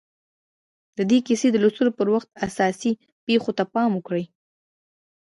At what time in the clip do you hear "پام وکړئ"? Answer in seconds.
3.73-4.23